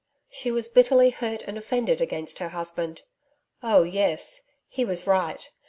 She 0.31 0.49
was 0.49 0.67
bitterly 0.67 1.11
hurt 1.11 1.43
and 1.43 1.59
offended 1.59 2.01
against 2.01 2.39
her 2.39 2.49
husband. 2.49 3.03
Oh, 3.61 3.83
yes. 3.83 4.49
He 4.67 4.83
was 4.83 5.05
right. 5.05 5.47